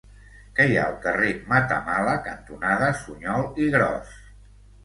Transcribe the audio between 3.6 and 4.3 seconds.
i Gros?